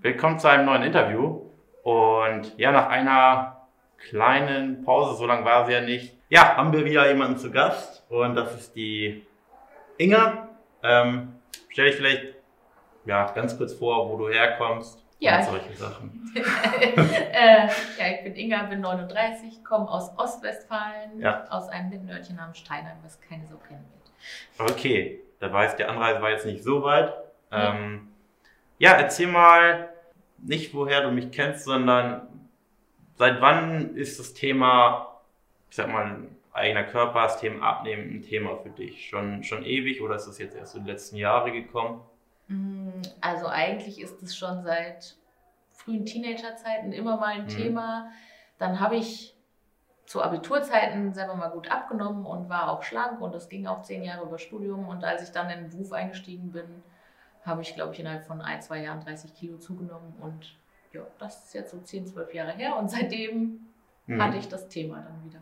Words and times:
Willkommen 0.00 0.38
zu 0.38 0.48
einem 0.48 0.64
neuen 0.66 0.84
Interview. 0.84 1.42
Und 1.82 2.56
ja, 2.56 2.70
nach 2.70 2.88
einer 2.88 3.66
kleinen 3.98 4.84
Pause, 4.84 5.16
so 5.16 5.26
lange 5.26 5.44
war 5.44 5.66
sie 5.66 5.72
ja 5.72 5.80
nicht, 5.80 6.16
ja, 6.28 6.56
haben 6.56 6.72
wir 6.72 6.84
wieder 6.84 7.08
jemanden 7.08 7.36
zu 7.36 7.50
Gast. 7.50 8.04
Und 8.08 8.36
das 8.36 8.54
ist 8.54 8.76
die 8.76 9.26
Inga. 9.96 10.50
Ähm, 10.84 11.34
stell 11.68 11.86
dich 11.86 11.96
vielleicht 11.96 12.26
ja, 13.06 13.32
ganz 13.32 13.58
kurz 13.58 13.74
vor, 13.74 14.08
wo 14.08 14.16
du 14.16 14.28
herkommst. 14.28 15.04
Ja. 15.18 15.38
Und 15.38 15.44
solche 15.46 15.72
Sachen. 15.74 16.32
äh, 17.32 17.66
ja, 17.66 18.14
ich 18.14 18.22
bin 18.22 18.36
Inga, 18.36 18.62
bin 18.64 18.80
39, 18.80 19.64
komme 19.64 19.90
aus 19.90 20.16
Ostwestfalen, 20.16 21.20
Ja. 21.20 21.44
aus 21.50 21.68
einem 21.70 21.88
Nettnörtchen 21.88 22.36
namens 22.36 22.58
Steinheim, 22.58 22.98
was 23.02 23.20
keine 23.20 23.44
so 23.48 23.56
kennen 23.56 23.84
wird. 23.90 24.70
Okay, 24.70 25.20
da 25.40 25.52
weiß 25.52 25.74
die 25.74 25.84
Anreise 25.84 26.22
war 26.22 26.30
jetzt 26.30 26.46
nicht 26.46 26.62
so 26.62 26.84
weit. 26.84 27.12
Ähm, 27.50 28.02
ja, 28.04 28.17
erzähl 28.94 29.26
mal 29.26 29.90
nicht, 30.38 30.74
woher 30.74 31.02
du 31.02 31.10
mich 31.10 31.30
kennst, 31.32 31.64
sondern 31.64 32.28
seit 33.16 33.40
wann 33.40 33.96
ist 33.96 34.18
das 34.18 34.34
Thema, 34.34 35.20
ich 35.70 35.76
sag 35.76 35.88
mal, 35.88 36.28
eigener 36.52 36.84
Körper, 36.84 37.22
das 37.24 37.40
Thema 37.40 37.66
Abnehmen 37.66 38.16
ein 38.16 38.22
Thema 38.22 38.56
für 38.58 38.70
dich? 38.70 39.08
Schon, 39.08 39.42
schon 39.44 39.64
ewig 39.64 40.00
oder 40.02 40.16
ist 40.16 40.26
das 40.26 40.38
jetzt 40.38 40.56
erst 40.56 40.76
in 40.76 40.82
den 40.82 40.88
letzten 40.88 41.16
Jahren 41.16 41.52
gekommen? 41.52 42.02
Mm, 42.48 43.02
Also 43.20 43.46
eigentlich 43.48 44.00
ist 44.00 44.22
es 44.22 44.36
schon 44.36 44.62
seit 44.62 45.16
frühen 45.72 46.04
Teenagerzeiten 46.06 46.92
immer 46.92 47.16
mal 47.16 47.34
ein 47.34 47.44
Mhm. 47.44 47.48
Thema. 47.48 48.10
Dann 48.58 48.80
habe 48.80 48.96
ich 48.96 49.34
zu 50.06 50.22
Abiturzeiten 50.22 51.12
selber 51.14 51.34
mal 51.36 51.50
gut 51.50 51.70
abgenommen 51.70 52.26
und 52.26 52.48
war 52.48 52.70
auch 52.70 52.82
schlank 52.82 53.20
und 53.20 53.34
das 53.34 53.48
ging 53.48 53.66
auch 53.66 53.82
zehn 53.82 54.02
Jahre 54.02 54.24
über 54.26 54.38
Studium. 54.38 54.88
Und 54.88 55.04
als 55.04 55.22
ich 55.22 55.30
dann 55.32 55.50
in 55.50 55.60
den 55.62 55.70
Beruf 55.70 55.92
eingestiegen 55.92 56.52
bin, 56.52 56.82
habe 57.48 57.62
ich, 57.62 57.74
glaube 57.74 57.92
ich, 57.94 58.00
innerhalb 58.00 58.24
von 58.26 58.40
ein, 58.40 58.62
zwei 58.62 58.82
Jahren 58.82 59.00
30 59.00 59.34
Kilo 59.34 59.58
zugenommen. 59.58 60.14
Und 60.20 60.54
ja, 60.92 61.02
das 61.18 61.46
ist 61.46 61.54
jetzt 61.54 61.70
so 61.72 61.80
10, 61.80 62.06
12 62.06 62.34
Jahre 62.34 62.52
her. 62.52 62.76
Und 62.76 62.88
seitdem 62.90 63.60
Mhm. 64.08 64.22
hatte 64.22 64.38
ich 64.38 64.48
das 64.48 64.68
Thema 64.68 65.02
dann 65.02 65.24
wieder. 65.24 65.40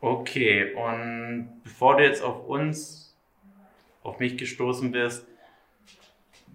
Okay, 0.00 0.74
und 0.74 1.60
bevor 1.62 1.96
du 1.96 2.04
jetzt 2.04 2.22
auf 2.22 2.46
uns, 2.46 3.16
auf 4.02 4.18
mich 4.18 4.36
gestoßen 4.36 4.90
bist, 4.92 5.26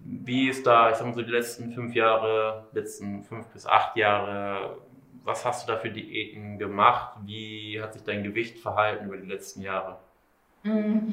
wie 0.04 0.48
ist 0.50 0.66
da, 0.66 0.90
ich 0.90 0.96
sag 0.96 1.06
mal 1.06 1.14
so 1.14 1.22
die 1.22 1.30
letzten 1.30 1.72
fünf 1.72 1.94
Jahre, 1.94 2.68
letzten 2.72 3.24
fünf 3.24 3.46
bis 3.48 3.66
acht 3.66 3.96
Jahre, 3.96 4.78
was 5.24 5.46
hast 5.46 5.66
du 5.66 5.72
da 5.72 5.78
für 5.78 5.90
Diäten 5.90 6.58
gemacht? 6.58 7.18
Wie 7.24 7.80
hat 7.80 7.94
sich 7.94 8.02
dein 8.04 8.22
Gewicht 8.22 8.58
verhalten 8.58 9.06
über 9.06 9.16
die 9.16 9.26
letzten 9.26 9.62
Jahre? 9.62 9.98
Mm, 10.62 11.12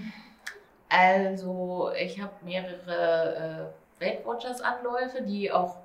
Also, 0.92 1.92
ich 1.98 2.20
habe 2.22 2.34
mehrere 2.44 3.72
äh, 4.00 4.04
Weight 4.04 4.26
Watchers 4.26 4.62
Anläufe, 4.62 5.22
die 5.22 5.52
auch 5.52 5.78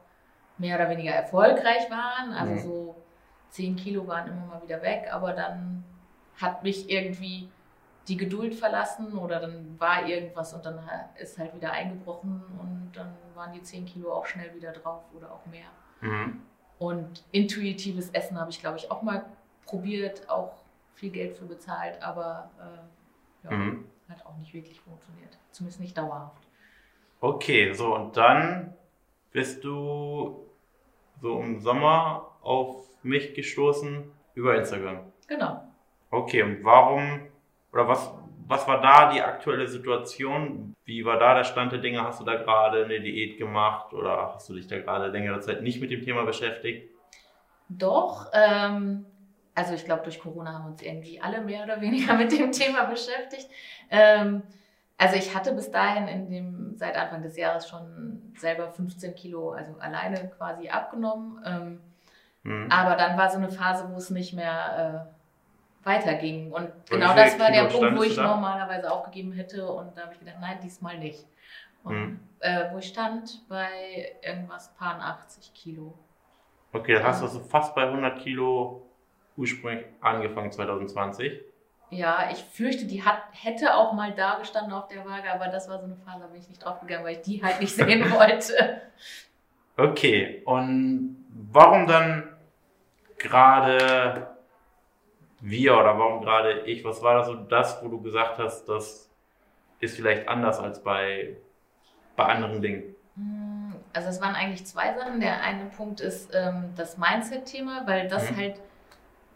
mehr 0.58 0.76
oder 0.76 0.88
weniger 0.90 1.12
erfolgreich 1.12 1.88
waren. 1.90 2.32
Also 2.32 2.52
Mhm. 2.54 2.58
so 2.58 2.96
10 3.50 3.76
Kilo 3.76 4.06
waren 4.08 4.28
immer 4.28 4.46
mal 4.46 4.62
wieder 4.62 4.82
weg, 4.82 5.08
aber 5.12 5.32
dann 5.32 5.84
hat 6.40 6.62
mich 6.62 6.90
irgendwie 6.90 7.48
die 8.08 8.16
Geduld 8.16 8.54
verlassen 8.54 9.16
oder 9.18 9.40
dann 9.40 9.78
war 9.78 10.06
irgendwas 10.06 10.54
und 10.54 10.64
dann 10.64 10.78
ist 11.18 11.38
halt 11.38 11.54
wieder 11.54 11.72
eingebrochen 11.72 12.42
und 12.60 12.92
dann 12.94 13.12
waren 13.34 13.52
die 13.52 13.62
10 13.62 13.84
Kilo 13.84 14.12
auch 14.12 14.26
schnell 14.26 14.54
wieder 14.54 14.72
drauf 14.72 15.02
oder 15.14 15.32
auch 15.32 15.44
mehr. 15.46 15.68
Mhm. 16.00 16.42
Und 16.78 17.24
intuitives 17.32 18.10
Essen 18.10 18.38
habe 18.38 18.50
ich, 18.50 18.60
glaube 18.60 18.76
ich, 18.78 18.90
auch 18.90 19.02
mal 19.02 19.24
probiert, 19.64 20.28
auch 20.28 20.52
viel 20.94 21.10
Geld 21.10 21.36
für 21.36 21.44
bezahlt, 21.46 22.00
aber 22.02 22.50
äh, 22.58 23.44
ja, 23.46 23.50
Mhm. 23.56 23.84
Hat 24.08 24.24
auch 24.26 24.36
nicht 24.36 24.52
wirklich 24.54 24.80
funktioniert. 24.80 25.38
Zumindest 25.50 25.80
nicht 25.80 25.96
dauerhaft. 25.96 26.42
Okay, 27.20 27.72
so 27.72 27.94
und 27.94 28.16
dann 28.16 28.74
bist 29.32 29.64
du 29.64 30.46
so 31.20 31.40
im 31.40 31.60
Sommer 31.60 32.36
auf 32.42 32.86
mich 33.02 33.34
gestoßen 33.34 34.10
über 34.34 34.56
Instagram. 34.56 35.12
Genau. 35.26 35.62
Okay, 36.10 36.42
und 36.42 36.62
warum 36.62 37.28
oder 37.72 37.88
was, 37.88 38.10
was 38.46 38.66
war 38.66 38.80
da 38.80 39.12
die 39.12 39.20
aktuelle 39.20 39.66
Situation? 39.66 40.74
Wie 40.84 41.04
war 41.04 41.18
da 41.18 41.34
der 41.34 41.44
Stand 41.44 41.72
der 41.72 41.80
Dinge? 41.80 42.02
Hast 42.02 42.20
du 42.20 42.24
da 42.24 42.36
gerade 42.36 42.84
eine 42.84 43.00
Diät 43.00 43.38
gemacht 43.38 43.92
oder 43.92 44.32
hast 44.34 44.48
du 44.48 44.54
dich 44.54 44.66
da 44.66 44.78
gerade 44.78 45.08
längere 45.08 45.40
Zeit 45.40 45.62
nicht 45.62 45.80
mit 45.80 45.90
dem 45.90 46.02
Thema 46.02 46.24
beschäftigt? 46.24 46.90
Doch, 47.68 48.30
ähm, 48.32 49.04
also 49.56 49.72
ich 49.74 49.84
glaube, 49.84 50.02
durch 50.02 50.20
Corona 50.20 50.52
haben 50.52 50.66
uns 50.66 50.82
irgendwie 50.82 51.20
alle 51.20 51.40
mehr 51.40 51.64
oder 51.64 51.80
weniger 51.80 52.14
mit 52.18 52.30
dem 52.30 52.52
Thema 52.52 52.84
beschäftigt. 52.84 53.48
Ähm, 53.90 54.42
also 54.98 55.16
ich 55.16 55.34
hatte 55.34 55.52
bis 55.52 55.70
dahin 55.70 56.08
in 56.08 56.30
dem, 56.30 56.76
seit 56.76 56.96
Anfang 56.96 57.22
des 57.22 57.36
Jahres 57.36 57.68
schon 57.68 58.32
selber 58.36 58.70
15 58.70 59.14
Kilo, 59.14 59.50
also 59.52 59.74
alleine 59.80 60.30
quasi 60.36 60.68
abgenommen. 60.68 61.42
Ähm, 61.44 61.80
Hm. 62.44 62.70
aber 62.70 62.94
dann 62.94 63.18
war 63.18 63.28
so 63.28 63.38
eine 63.38 63.50
Phase, 63.50 63.88
wo 63.90 63.96
es 63.96 64.10
nicht 64.10 64.32
mehr 64.32 65.08
äh, 65.82 65.84
weiterging. 65.84 66.52
Und 66.52 66.70
genau 66.88 67.12
das 67.12 67.36
war 67.40 67.50
der 67.50 67.66
Kilo 67.66 67.80
Punkt, 67.80 67.98
wo 67.98 68.02
ich 68.04 68.16
normalerweise 68.16 68.92
aufgegeben 68.92 69.32
hätte. 69.32 69.66
Und 69.68 69.96
da 69.96 70.02
habe 70.02 70.12
ich 70.12 70.20
gedacht, 70.20 70.36
nein, 70.40 70.58
diesmal 70.62 70.96
nicht. 70.96 71.26
Und 71.82 71.94
Hm. 71.94 72.20
äh, 72.40 72.72
wo 72.72 72.78
ich 72.78 72.86
stand, 72.86 73.42
bei 73.48 74.12
irgendwas 74.22 74.72
paar 74.74 75.00
80 75.00 75.52
Kilo. 75.54 75.98
Okay, 76.72 76.94
dann 76.94 77.04
hast 77.04 77.22
du 77.22 77.26
also 77.26 77.40
fast 77.40 77.74
bei 77.74 77.82
100 77.82 78.20
Kilo 78.20 78.85
ursprünglich 79.36 79.84
angefangen 80.00 80.50
2020. 80.52 81.32
Ja, 81.90 82.28
ich 82.32 82.38
fürchte, 82.42 82.84
die 82.86 83.04
hat, 83.04 83.22
hätte 83.32 83.74
auch 83.74 83.92
mal 83.92 84.12
da 84.12 84.38
gestanden 84.38 84.72
auf 84.72 84.88
der 84.88 85.04
Waage, 85.04 85.30
aber 85.32 85.46
das 85.48 85.68
war 85.68 85.78
so 85.78 85.84
eine 85.84 85.96
Phase, 85.96 86.20
da 86.22 86.26
bin 86.26 86.40
ich 86.40 86.48
nicht 86.48 86.64
drauf 86.64 86.80
gegangen, 86.80 87.04
weil 87.04 87.16
ich 87.16 87.22
die 87.22 87.42
halt 87.44 87.60
nicht 87.60 87.74
sehen 87.74 88.10
wollte. 88.10 88.82
Okay, 89.76 90.42
und 90.46 91.24
warum 91.52 91.86
dann 91.86 92.28
gerade 93.18 94.36
wir 95.40 95.74
oder 95.76 95.98
warum 95.98 96.22
gerade 96.22 96.60
ich? 96.62 96.84
Was 96.84 97.02
war 97.02 97.14
da 97.18 97.24
so 97.24 97.34
das, 97.34 97.82
wo 97.84 97.88
du 97.88 98.00
gesagt 98.00 98.38
hast, 98.38 98.64
das 98.68 99.10
ist 99.80 99.96
vielleicht 99.96 100.28
anders 100.28 100.58
als 100.58 100.82
bei, 100.82 101.36
bei 102.16 102.24
anderen 102.24 102.60
Dingen? 102.62 102.96
Hm, 103.16 103.74
Also 103.92 104.08
es 104.08 104.20
waren 104.20 104.34
eigentlich 104.34 104.66
zwei 104.66 104.94
Sachen. 104.94 105.20
Der 105.20 105.40
eine 105.42 105.66
Punkt 105.66 106.00
ist 106.00 106.34
ähm, 106.34 106.72
das 106.76 106.98
Mindset-Thema, 106.98 107.86
weil 107.86 108.08
das 108.08 108.30
Mhm. 108.30 108.36
halt 108.36 108.60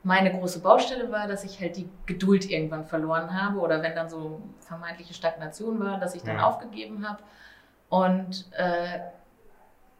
meine 0.02 0.32
große 0.32 0.60
Baustelle 0.60 1.10
war, 1.12 1.26
dass 1.28 1.44
ich 1.44 1.60
halt 1.60 1.76
die 1.76 1.88
Geduld 2.06 2.50
irgendwann 2.50 2.84
verloren 2.86 3.38
habe 3.40 3.58
oder 3.60 3.82
wenn 3.82 3.94
dann 3.94 4.08
so 4.08 4.40
vermeintliche 4.60 5.12
Stagnation 5.14 5.78
war, 5.80 5.98
dass 5.98 6.14
ich 6.14 6.22
dann 6.22 6.36
Mhm. 6.36 6.42
aufgegeben 6.42 7.08
habe. 7.08 7.22
Und 7.88 8.46
äh, 8.56 9.00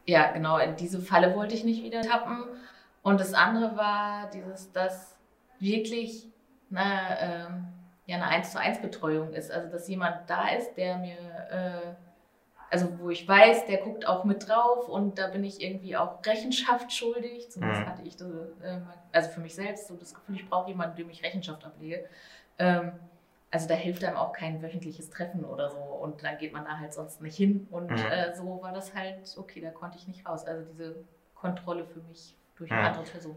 ja, 0.05 0.31
genau, 0.31 0.57
in 0.57 0.75
diese 0.75 0.99
Falle 0.99 1.35
wollte 1.35 1.53
ich 1.53 1.63
nicht 1.63 1.83
wieder 1.83 2.01
tappen. 2.01 2.45
Und 3.03 3.19
das 3.19 3.33
andere 3.33 3.75
war 3.77 4.29
dieses, 4.31 4.71
dass 4.71 5.15
wirklich 5.59 6.27
eine, 6.71 7.19
ähm, 7.19 7.67
ja, 8.07 8.15
eine 8.17 8.27
1 8.27 8.51
zu 8.51 8.59
1 8.59 8.81
Betreuung 8.81 9.33
ist. 9.33 9.51
Also 9.51 9.69
dass 9.69 9.87
jemand 9.87 10.27
da 10.29 10.47
ist, 10.49 10.73
der 10.75 10.97
mir 10.97 11.17
äh, 11.51 11.93
also 12.71 12.87
wo 12.99 13.09
ich 13.11 13.27
weiß, 13.27 13.65
der 13.67 13.77
guckt 13.79 14.07
auch 14.07 14.23
mit 14.23 14.47
drauf 14.47 14.87
und 14.89 15.19
da 15.19 15.27
bin 15.27 15.43
ich 15.43 15.61
irgendwie 15.61 15.97
auch 15.97 16.25
Rechenschaft 16.25 16.91
schuldig. 16.93 17.51
Zumindest 17.51 17.81
Mhm. 17.81 17.87
hatte 17.87 18.03
ich 18.03 18.15
das, 18.17 18.27
ähm, 18.63 18.87
also 19.11 19.29
für 19.29 19.41
mich 19.41 19.55
selbst 19.55 19.87
so 19.87 19.95
das 19.97 20.13
Gefühl, 20.13 20.35
ich 20.35 20.49
brauche 20.49 20.69
jemanden, 20.69 20.95
dem 20.97 21.09
ich 21.09 21.23
Rechenschaft 21.23 21.65
ablege. 21.65 22.05
Ähm, 22.59 22.93
also 23.51 23.67
da 23.67 23.75
hilft 23.75 24.03
einem 24.05 24.17
auch 24.17 24.33
kein 24.33 24.61
wöchentliches 24.61 25.09
Treffen 25.09 25.43
oder 25.43 25.69
so 25.69 25.77
und 25.77 26.23
dann 26.23 26.37
geht 26.37 26.53
man 26.53 26.63
da 26.65 26.79
halt 26.79 26.93
sonst 26.93 27.21
nicht 27.21 27.35
hin 27.35 27.67
und 27.71 27.89
Mhm. 27.91 27.97
äh, 28.05 28.33
so 28.35 28.61
war 28.61 28.71
das 28.73 28.95
halt, 28.95 29.35
okay, 29.37 29.61
da 29.61 29.71
konnte 29.71 29.97
ich 29.97 30.07
nicht 30.07 30.25
raus. 30.27 30.45
Also 30.45 30.65
diese 30.71 30.95
Kontrolle 31.35 31.85
für 31.85 31.99
mich 32.01 32.35
durch 32.55 32.71
eine 32.71 32.81
Mhm. 32.81 32.85
andere 32.85 33.03
Person. 33.03 33.35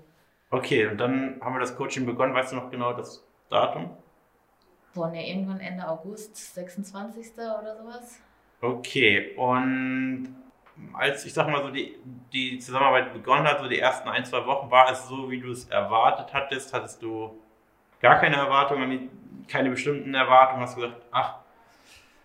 Okay, 0.50 0.86
und 0.86 0.98
dann 0.98 1.38
haben 1.42 1.54
wir 1.54 1.60
das 1.60 1.76
Coaching 1.76 2.06
begonnen. 2.06 2.34
Weißt 2.34 2.52
du 2.52 2.56
noch 2.56 2.70
genau 2.70 2.92
das 2.94 3.22
Datum? 3.50 3.96
Boah, 4.94 5.10
ne, 5.10 5.28
irgendwann 5.28 5.60
Ende 5.60 5.86
August, 5.86 6.54
26. 6.54 7.58
oder 7.60 7.76
sowas. 7.76 8.18
Okay, 8.64 9.34
und 9.36 10.34
als 10.94 11.26
ich 11.26 11.34
sag 11.34 11.48
mal 11.48 11.62
so 11.62 11.68
die, 11.68 11.96
die 12.32 12.58
Zusammenarbeit 12.58 13.12
begonnen 13.12 13.46
hat, 13.46 13.60
so 13.60 13.68
die 13.68 13.78
ersten 13.78 14.08
ein, 14.08 14.24
zwei 14.24 14.46
Wochen, 14.46 14.70
war 14.70 14.90
es 14.90 15.06
so, 15.06 15.30
wie 15.30 15.38
du 15.38 15.50
es 15.50 15.66
erwartet 15.66 16.32
hattest? 16.32 16.72
Hattest 16.72 17.02
du 17.02 17.38
gar 18.00 18.18
keine 18.18 18.36
Erwartungen, 18.36 19.44
keine 19.48 19.68
bestimmten 19.68 20.14
Erwartungen? 20.14 20.62
Hast 20.62 20.78
du 20.78 20.80
gesagt, 20.80 21.02
ach, 21.10 21.34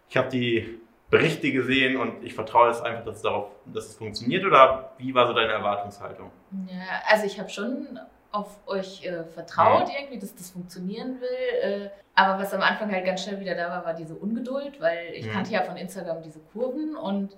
ich 0.07 0.15
habe 0.15 0.29
die 0.29 0.79
Berichte 1.09 1.51
gesehen 1.51 1.97
und 1.97 2.23
ich 2.23 2.33
vertraue 2.33 2.69
jetzt 2.69 2.85
einfach, 2.85 3.03
dass 3.03 3.17
es 3.17 3.21
darauf, 3.21 3.51
dass 3.65 3.87
es 3.87 3.95
funktioniert? 3.97 4.45
Oder 4.45 4.93
wie 4.97 5.13
war 5.13 5.27
so 5.27 5.33
deine 5.33 5.51
Erwartungshaltung? 5.51 6.31
Ja, 6.67 7.01
also 7.05 7.25
ich 7.25 7.37
habe 7.37 7.49
schon 7.49 7.99
auf 8.31 8.59
euch 8.67 9.03
äh, 9.05 9.23
vertraut 9.23 9.89
irgendwie, 9.97 10.19
dass 10.19 10.35
das 10.35 10.51
funktionieren 10.51 11.19
will. 11.19 11.61
Äh, 11.61 11.89
aber 12.15 12.41
was 12.41 12.53
am 12.53 12.61
Anfang 12.61 12.91
halt 12.91 13.05
ganz 13.05 13.23
schnell 13.23 13.39
wieder 13.39 13.55
da 13.55 13.69
war, 13.69 13.85
war 13.85 13.93
diese 13.93 14.13
Ungeduld, 14.15 14.79
weil 14.79 15.13
ich 15.13 15.25
Mhm. 15.25 15.31
kannte 15.31 15.51
ja 15.51 15.63
von 15.63 15.77
Instagram 15.77 16.21
diese 16.21 16.39
Kurven 16.39 16.95
und 16.95 17.35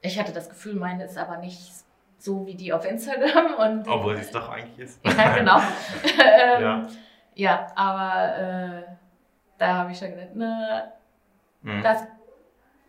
ich 0.00 0.18
hatte 0.18 0.32
das 0.32 0.48
Gefühl, 0.48 0.74
meine 0.74 1.04
ist 1.04 1.16
aber 1.16 1.36
nicht 1.36 1.60
so 2.18 2.46
wie 2.46 2.54
die 2.56 2.72
auf 2.72 2.84
Instagram. 2.84 3.54
Und, 3.58 3.88
Obwohl 3.88 4.14
es 4.14 4.30
doch 4.30 4.48
eigentlich 4.48 4.78
ist. 4.78 5.00
ja, 5.06 5.36
genau. 5.36 5.58
ähm, 6.04 6.62
Ja. 6.62 6.86
ja. 7.34 7.66
aber 7.76 8.38
äh, 8.38 8.82
da 9.58 9.76
habe 9.78 9.92
ich 9.92 9.98
schon 9.98 10.10
gedacht, 10.10 10.30
na, 10.34 10.92
Mhm. 11.62 11.82
das 11.82 12.02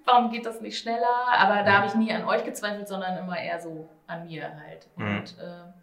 warum 0.06 0.32
geht 0.32 0.46
das 0.46 0.60
nicht 0.62 0.78
schneller? 0.80 1.08
Aber 1.38 1.62
da 1.64 1.74
habe 1.78 1.88
ich 1.88 1.96
nie 1.96 2.12
an 2.12 2.26
euch 2.26 2.44
gezweifelt, 2.44 2.88
sondern 2.88 3.18
immer 3.18 3.38
eher 3.40 3.60
so 3.60 3.88
an 4.08 4.26
mir 4.26 4.44
halt. 4.60 4.88
Mhm. 4.96 5.18
Und 5.18 5.38
äh, 5.40 5.83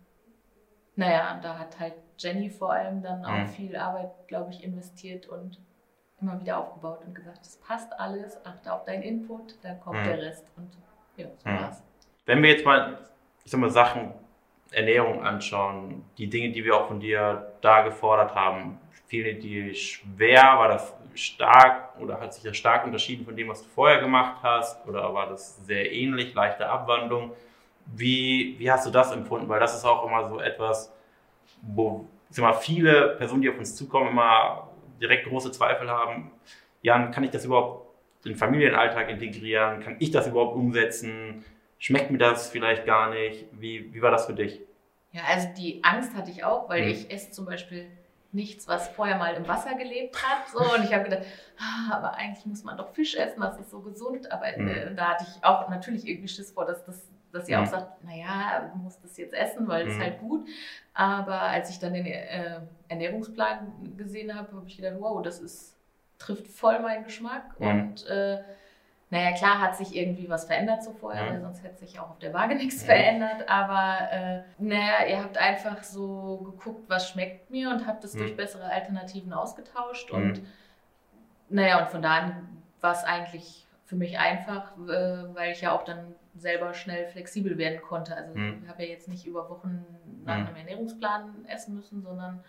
naja, 1.00 1.41
da 1.43 1.58
hat 1.58 1.79
halt 1.81 1.94
Jenny 2.19 2.50
vor 2.50 2.73
allem 2.73 3.02
dann 3.02 3.25
auch 3.25 3.47
Mhm. 3.47 3.49
viel 3.49 3.76
Arbeit, 3.76 4.11
glaube 4.29 4.50
ich, 4.50 4.62
investiert 4.62 5.26
und 5.26 5.58
immer 6.20 6.38
wieder 6.38 6.58
aufgebaut 6.58 7.00
und 7.06 7.14
gesagt, 7.14 7.41
das 7.41 7.56
passt 7.56 7.91
alles, 7.99 8.44
achte 8.44 8.70
auf 8.70 8.85
deinen 8.85 9.02
Input, 9.02 9.55
dann 9.62 9.81
kommt 9.81 10.00
Mhm. 10.00 10.05
der 10.05 10.19
Rest. 10.19 10.44
Und 10.56 10.70
ja, 11.17 11.26
so 11.38 11.49
Mhm. 11.49 11.55
war's. 11.55 11.82
Wenn 12.26 12.43
wir 12.43 12.50
jetzt 12.50 12.67
mal, 12.67 12.99
ich 13.44 13.50
sag 13.50 13.61
mal, 13.61 13.70
Sachen 13.70 14.12
Ernährung 14.73 15.25
anschauen, 15.25 16.05
die 16.19 16.29
Dinge, 16.29 16.52
die 16.52 16.62
wir 16.64 16.76
auch 16.76 16.87
von 16.87 17.00
dir 17.00 17.55
da 17.62 17.81
gefordert 17.81 18.35
haben, 18.35 18.79
fielen 19.06 19.41
dir 19.41 19.75
schwer, 19.75 20.43
war 20.43 20.69
das 20.69 20.94
stark 21.14 21.99
oder 21.99 22.20
hat 22.20 22.35
sich 22.35 22.44
das 22.44 22.56
stark 22.58 22.85
unterschieden 22.85 23.25
von 23.25 23.35
dem, 23.35 23.49
was 23.49 23.62
du 23.62 23.69
vorher 23.70 24.00
gemacht 24.00 24.43
hast 24.43 24.87
oder 24.87 25.12
war 25.14 25.29
das 25.31 25.56
sehr 25.64 25.91
ähnlich, 25.91 26.35
leichte 26.35 26.69
Abwandlung? 26.69 27.32
Wie, 27.95 28.57
wie 28.59 28.71
hast 28.71 28.87
du 28.87 28.91
das 28.91 29.13
empfunden? 29.13 29.49
Weil 29.49 29.61
das 29.61 29.75
ist 29.77 29.85
auch 29.85 30.07
immer 30.07 30.29
so 30.29 30.41
etwas, 30.41 30.93
wo 31.63 32.07
mal, 32.37 32.53
viele 32.55 33.17
Personen, 33.17 33.43
die 33.43 33.51
auf 33.51 33.59
uns 33.59 33.75
zukommen, 33.77 34.11
immer 34.11 34.69
direkt 35.01 35.27
große 35.27 35.53
Zweifel 35.53 35.91
haben. 35.91 36.31
Jan, 36.83 37.11
kann 37.11 37.25
ich 37.25 37.31
das 37.31 37.45
überhaupt 37.45 37.89
in 38.25 38.33
den 38.33 38.39
Familienalltag 38.39 39.09
integrieren? 39.09 39.81
Kann 39.81 39.97
ich 39.99 40.11
das 40.11 40.29
überhaupt 40.29 40.57
umsetzen? 40.57 41.45
Schmeckt 41.79 42.11
mir 42.11 42.19
das 42.19 42.51
vielleicht 42.51 42.85
gar 42.85 43.11
nicht? 43.11 43.47
Wie, 43.53 43.93
wie 43.93 44.03
war 44.03 44.11
das 44.11 44.27
für 44.27 44.35
dich? 44.35 44.61
Ja, 45.13 45.23
also 45.29 45.49
die 45.57 45.83
Angst 45.83 46.15
hatte 46.15 46.31
ich 46.31 46.45
auch, 46.45 46.69
weil 46.69 46.83
Mhm. 46.85 46.91
ich 46.91 47.11
esse 47.11 47.31
zum 47.33 47.47
Beispiel 47.47 47.91
nichts, 48.33 48.69
was 48.69 48.89
vorher 48.91 49.17
mal 49.17 49.35
im 49.35 49.49
Wasser 49.49 49.75
gelebt 49.75 50.17
hat. 50.23 50.49
So, 50.51 50.61
und 50.61 50.85
ich 50.85 50.93
habe 50.95 51.05
gedacht, 51.05 51.23
ah, 51.59 51.97
aber 51.97 52.15
eigentlich 52.15 52.47
muss 52.47 52.63
man 52.63 52.77
doch 52.77 52.91
Fisch 52.91 53.17
essen, 53.17 53.41
das 53.41 53.59
ist 53.59 53.71
so 53.71 53.81
gesund. 53.81 54.31
Aber 54.31 54.47
Mhm. 54.57 54.69
äh, 54.69 54.95
da 54.95 55.11
hatte 55.11 55.27
ich 55.29 55.45
auch 55.45 55.69
natürlich 55.69 56.07
irgendwie 56.07 56.29
Schiss 56.29 56.53
vor, 56.53 56.65
dass, 56.65 56.85
das, 56.85 57.09
dass 57.32 57.49
ihr 57.49 57.59
Mhm. 57.59 57.65
auch 57.65 57.71
sagt, 57.71 58.05
naja, 58.05 58.71
du 58.73 58.79
musst 58.79 59.03
das 59.05 59.17
jetzt 59.17 59.35
essen, 59.35 59.67
weil 59.69 59.87
es 59.87 59.97
Mhm. 59.97 60.00
halt 60.00 60.19
gut. 60.21 60.49
Aber 60.94 61.41
als 61.41 61.71
ich 61.71 61.79
dann 61.79 61.94
den 61.94 62.06
äh, 62.06 62.61
Ernährungsplan 62.88 63.94
gesehen 63.97 64.35
habe, 64.37 64.56
habe 64.56 64.67
ich 64.67 64.77
gedacht, 64.77 64.97
wow, 64.99 65.23
das 65.23 65.38
ist, 65.41 65.77
trifft 66.19 66.49
voll 66.49 66.81
meinen 66.81 67.05
Geschmack. 67.05 67.59
Mhm. 67.59 67.67
Und 67.69 68.06
äh, 68.06 68.43
naja, 69.12 69.32
klar 69.37 69.61
hat 69.61 69.77
sich 69.77 69.97
irgendwie 69.97 70.29
was 70.29 70.44
verändert 70.44 70.85
so 70.85 70.93
vorher, 70.93 71.31
weil 71.32 71.41
sonst 71.41 71.65
hätte 71.65 71.79
sich 71.85 71.99
auch 71.99 72.11
auf 72.11 72.19
der 72.21 72.32
Waage 72.32 72.55
nichts 72.55 72.82
verändert. 72.85 73.49
Aber 73.49 74.09
äh, 74.12 74.43
naja, 74.59 75.05
ihr 75.09 75.21
habt 75.23 75.37
einfach 75.38 75.83
so 75.83 76.37
geguckt, 76.44 76.88
was 76.88 77.09
schmeckt 77.09 77.50
mir 77.50 77.71
und 77.71 77.87
habt 77.87 78.05
es 78.05 78.15
Mhm. 78.15 78.19
durch 78.19 78.37
bessere 78.37 78.65
Alternativen 78.71 79.33
ausgetauscht. 79.33 80.12
Mhm. 80.12 80.17
Und 80.19 80.43
naja, 81.49 81.81
und 81.81 81.88
von 81.91 82.03
da 82.03 82.11
an 82.19 82.49
war 82.81 82.93
es 82.93 83.03
eigentlich 83.05 83.67
für 83.91 83.97
mich 83.97 84.17
einfach, 84.21 84.71
weil 84.77 85.51
ich 85.51 85.63
ja 85.63 85.73
auch 85.73 85.83
dann 85.83 86.15
selber 86.37 86.75
schnell 86.75 87.09
flexibel 87.09 87.59
werden 87.59 87.83
konnte. 87.83 88.15
Also 88.17 88.39
Mhm. 88.39 88.61
ich 88.63 88.69
habe 88.69 88.85
ja 88.85 88.89
jetzt 88.91 89.09
nicht 89.09 89.27
über 89.27 89.51
Wochen 89.51 89.85
nach 90.25 90.39
Mhm. 90.39 90.47
einem 90.47 90.57
Ernährungsplan 90.57 91.45
essen 91.47 91.75
müssen, 91.75 92.01
sondern 92.01 92.45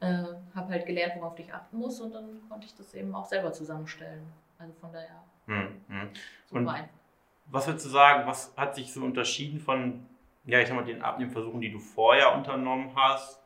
äh, 0.00 0.24
habe 0.54 0.68
halt 0.72 0.84
gelernt, 0.84 1.14
worauf 1.16 1.38
ich 1.38 1.50
achten 1.54 1.78
muss 1.78 1.98
und 2.02 2.12
dann 2.14 2.42
konnte 2.50 2.66
ich 2.66 2.74
das 2.74 2.92
eben 2.92 3.14
auch 3.14 3.24
selber 3.24 3.50
zusammenstellen. 3.52 4.30
Also 4.58 4.74
von 4.74 4.92
daher 4.92 5.22
Hm, 5.46 5.80
hm. 5.88 6.10
super 6.44 6.60
Und- 6.60 6.68
einfach. 6.68 6.90
Was 7.46 7.66
würdest 7.66 7.86
du 7.86 7.90
sagen, 7.90 8.26
was 8.26 8.52
hat 8.58 8.74
sich 8.74 8.92
so 8.92 9.02
unterschieden 9.02 9.58
von, 9.60 10.04
ja, 10.44 10.58
ich 10.60 10.68
sag 10.68 10.74
mal, 10.76 10.84
den 10.84 11.00
Abnehmversuchen, 11.00 11.62
die 11.62 11.72
du 11.72 11.78
vorher 11.78 12.34
unternommen 12.34 12.90
hast? 12.94 13.40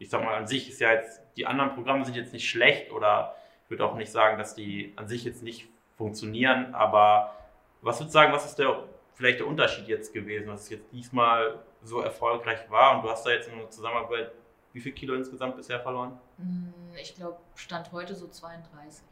Ich 0.00 0.10
sag 0.10 0.24
mal, 0.24 0.34
an 0.34 0.48
sich 0.48 0.68
ist 0.68 0.80
ja 0.80 0.90
jetzt, 0.94 1.20
die 1.36 1.46
anderen 1.46 1.74
Programme 1.74 2.04
sind 2.04 2.16
jetzt 2.16 2.32
nicht 2.32 2.48
schlecht 2.50 2.90
oder 2.90 3.36
ich 3.64 3.70
würde 3.70 3.84
auch 3.84 3.94
nicht 3.94 4.10
sagen, 4.10 4.36
dass 4.36 4.56
die 4.56 4.92
an 4.96 5.06
sich 5.06 5.22
jetzt 5.22 5.44
nicht 5.44 5.68
funktionieren, 5.96 6.74
aber 6.74 7.34
was 7.82 7.98
würdest 8.00 8.14
du 8.14 8.18
sagen, 8.18 8.32
was 8.32 8.44
ist 8.46 8.58
der, 8.58 8.84
vielleicht 9.14 9.40
der 9.40 9.46
Unterschied 9.46 9.88
jetzt 9.88 10.12
gewesen, 10.12 10.48
dass 10.48 10.62
es 10.62 10.70
jetzt 10.70 10.92
diesmal 10.92 11.58
so 11.82 12.00
erfolgreich 12.00 12.70
war 12.70 12.96
und 12.96 13.02
du 13.04 13.10
hast 13.10 13.24
da 13.26 13.30
jetzt 13.30 13.48
in 13.48 13.58
der 13.58 13.70
Zusammenarbeit 13.70 14.32
wie 14.72 14.80
viel 14.80 14.92
Kilo 14.92 15.14
insgesamt 15.14 15.56
bisher 15.56 15.80
verloren? 15.80 16.18
Hm, 16.38 16.72
Ich 17.00 17.14
glaube, 17.14 17.38
Stand 17.54 17.92
heute 17.92 18.14
so 18.14 18.26
32. 18.28 19.04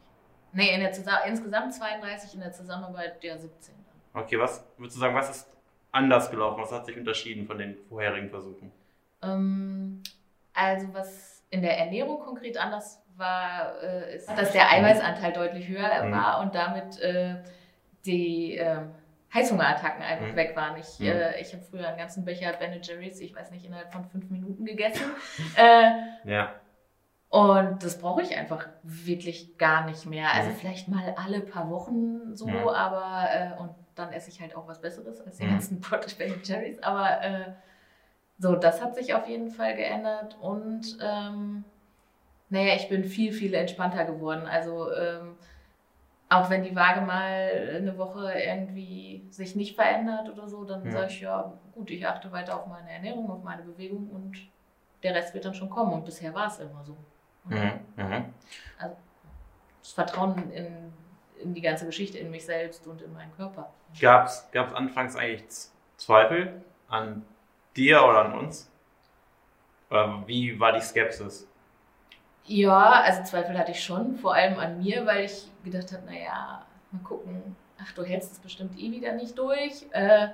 Nee, 0.53 0.73
in 0.73 0.81
der 0.81 0.91
Zusa 0.91 1.17
insgesamt 1.19 1.73
32, 1.73 2.33
in 2.33 2.39
der 2.41 2.51
Zusammenarbeit 2.51 3.23
ja 3.23 3.37
17 3.37 3.75
dann. 4.13 4.23
Okay, 4.23 4.39
was 4.39 4.65
würdest 4.77 4.97
du 4.97 4.99
sagen, 4.99 5.15
was 5.15 5.29
ist 5.29 5.47
anders 5.91 6.29
gelaufen? 6.31 6.61
Was 6.61 6.71
hat 6.71 6.85
sich 6.85 6.97
unterschieden 6.97 7.45
von 7.45 7.57
den 7.57 7.77
vorherigen 7.87 8.29
Versuchen? 8.29 8.71
Ähm, 9.21 10.01
also 10.53 10.93
was 10.93 11.43
in 11.49 11.61
der 11.61 11.77
Ernährung 11.77 12.19
konkret 12.19 12.57
anders 12.57 13.00
war, 13.17 13.81
äh, 13.83 14.15
ist, 14.15 14.29
dass 14.29 14.51
der 14.51 14.71
Eiweißanteil 14.71 15.33
deutlich 15.33 15.67
höher 15.67 16.03
Mhm. 16.03 16.11
war 16.11 16.39
und 16.41 16.55
damit 16.55 16.99
äh, 16.99 17.37
die 18.05 18.55
ähm, 18.55 18.91
Heißhungerattacken 19.33 20.03
einfach 20.03 20.27
Mhm. 20.27 20.35
weg 20.35 20.55
waren. 20.55 20.77
Ich, 20.77 20.99
Mhm. 20.99 21.07
äh, 21.07 21.39
ich 21.39 21.53
habe 21.53 21.63
früher 21.63 21.87
einen 21.87 21.97
ganzen 21.97 22.25
Becher 22.25 22.53
Ben 22.53 22.81
Jerry's, 22.81 23.19
ich 23.19 23.35
weiß 23.35 23.51
nicht, 23.51 23.65
innerhalb 23.65 23.91
von 23.91 24.05
fünf 24.05 24.29
Minuten 24.29 24.65
gegessen. 24.65 25.03
äh, 25.57 25.91
Ja. 26.23 26.55
und 27.29 27.83
das 27.83 27.97
brauche 27.99 28.21
ich 28.21 28.35
einfach 28.37 28.67
wirklich 28.83 29.57
gar 29.57 29.85
nicht 29.85 30.05
mehr. 30.05 30.33
Also 30.33 30.49
Mhm. 30.49 30.55
vielleicht 30.55 30.87
mal 30.89 31.15
alle 31.17 31.39
paar 31.39 31.69
Wochen 31.69 32.35
so, 32.35 32.47
Mhm. 32.47 32.67
aber 32.67 33.29
äh, 33.31 33.59
und 33.59 33.71
dann 33.95 34.11
esse 34.11 34.29
ich 34.29 34.41
halt 34.41 34.55
auch 34.55 34.67
was 34.67 34.81
Besseres 34.81 35.21
als 35.21 35.37
die 35.37 35.45
Mhm. 35.45 35.51
ganzen 35.51 35.81
Potted 35.81 36.17
Ben 36.17 36.41
Cherries. 36.43 36.81
Aber 36.83 37.21
äh, 37.23 37.51
so, 38.37 38.55
das 38.55 38.81
hat 38.81 38.95
sich 38.95 39.13
auf 39.13 39.27
jeden 39.27 39.51
Fall 39.51 39.75
geändert 39.75 40.35
und 40.41 40.97
ähm, 41.01 41.63
naja, 42.51 42.75
ich 42.75 42.89
bin 42.89 43.03
viel, 43.05 43.33
viel 43.33 43.53
entspannter 43.53 44.05
geworden. 44.05 44.45
Also 44.45 44.93
ähm, 44.93 45.37
auch 46.29 46.49
wenn 46.49 46.63
die 46.63 46.75
Waage 46.75 47.01
mal 47.01 47.73
eine 47.77 47.97
Woche 47.97 48.31
irgendwie 48.33 49.25
sich 49.29 49.55
nicht 49.55 49.75
verändert 49.75 50.29
oder 50.29 50.47
so, 50.47 50.63
dann 50.65 50.83
Mhm. 50.83 50.91
sage 50.91 51.07
ich 51.07 51.21
ja, 51.21 51.53
gut, 51.73 51.89
ich 51.89 52.05
achte 52.05 52.31
weiter 52.31 52.57
auf 52.57 52.67
meine 52.67 52.91
Ernährung, 52.91 53.29
auf 53.31 53.43
meine 53.43 53.63
Bewegung 53.63 54.09
und 54.09 54.37
der 55.01 55.15
Rest 55.15 55.33
wird 55.33 55.45
dann 55.45 55.53
schon 55.55 55.69
kommen. 55.69 55.93
Und 55.93 56.05
bisher 56.05 56.33
war 56.33 56.47
es 56.47 56.59
immer 56.59 56.83
so. 56.83 56.95
Mhm. 57.45 57.79
Mhm. 57.95 58.25
Das 58.77 59.93
Vertrauen 59.93 60.51
in, 60.51 60.93
in 61.41 61.53
die 61.53 61.61
ganze 61.61 61.85
Geschichte, 61.85 62.17
in 62.17 62.29
mich 62.29 62.45
selbst 62.45 62.85
und 62.85 63.01
in 63.01 63.13
meinen 63.13 63.33
Körper. 63.35 63.73
Gab 63.99 64.27
es 64.27 64.45
anfangs 64.53 65.15
eigentlich 65.15 65.47
Zweifel 65.97 66.61
an 66.87 67.25
dir 67.75 68.03
oder 68.03 68.25
an 68.25 68.33
uns? 68.39 68.69
Oder 69.89 70.23
wie 70.27 70.59
war 70.59 70.73
die 70.73 70.81
Skepsis? 70.81 71.47
Ja, 72.45 73.01
also 73.01 73.23
Zweifel 73.23 73.57
hatte 73.57 73.71
ich 73.71 73.83
schon, 73.83 74.17
vor 74.17 74.33
allem 74.33 74.57
an 74.59 74.79
mir, 74.79 75.05
weil 75.05 75.25
ich 75.25 75.49
gedacht 75.63 75.91
habe, 75.93 76.05
naja, 76.05 76.65
mal 76.91 77.03
gucken, 77.03 77.55
ach, 77.81 77.91
du 77.93 78.03
hältst 78.03 78.33
es 78.33 78.39
bestimmt 78.39 78.77
eh 78.77 78.91
wieder 78.91 79.13
nicht 79.13 79.37
durch. 79.37 79.85
Äh, 79.91 80.27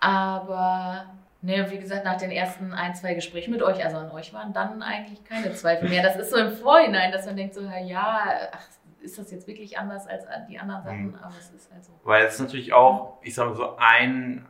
aber, 0.00 1.06
ne, 1.42 1.70
wie 1.70 1.78
gesagt, 1.78 2.04
nach 2.04 2.16
den 2.16 2.30
ersten 2.30 2.72
ein, 2.72 2.94
zwei 2.94 3.14
Gesprächen 3.14 3.50
mit 3.50 3.62
euch, 3.62 3.84
also 3.84 3.96
an 3.96 4.10
euch 4.10 4.32
waren 4.32 4.52
dann 4.52 4.82
eigentlich 4.82 5.24
keine 5.24 5.52
Zweifel 5.52 5.88
mehr. 5.88 6.02
Das 6.02 6.16
ist 6.16 6.30
so 6.30 6.36
im 6.36 6.52
Vorhinein, 6.52 7.10
dass 7.12 7.26
man 7.26 7.36
denkt 7.36 7.54
so, 7.54 7.62
ja, 7.62 8.50
ach, 8.52 8.66
ist 9.00 9.18
das 9.18 9.30
jetzt 9.30 9.46
wirklich 9.46 9.78
anders 9.78 10.06
als 10.06 10.24
die 10.48 10.58
anderen 10.58 10.82
Sachen? 10.82 11.06
Mhm. 11.08 11.14
Aber 11.16 11.34
es 11.38 11.50
ist 11.50 11.70
halt 11.72 11.84
so. 11.84 11.92
Weil 12.04 12.24
es 12.24 12.34
ist 12.34 12.40
natürlich 12.40 12.72
auch, 12.72 13.18
ich 13.22 13.34
sage 13.34 13.50
mal 13.50 13.56
so, 13.56 13.76
ein, 13.76 14.46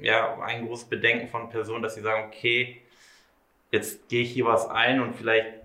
ja, 0.00 0.38
ein 0.40 0.66
großes 0.66 0.88
Bedenken 0.88 1.28
von 1.28 1.48
Personen, 1.48 1.82
dass 1.82 1.94
sie 1.94 2.00
sagen, 2.00 2.24
okay, 2.26 2.82
jetzt 3.70 4.08
gehe 4.08 4.22
ich 4.22 4.32
hier 4.32 4.44
was 4.44 4.68
ein 4.68 5.00
und 5.00 5.14
vielleicht 5.14 5.61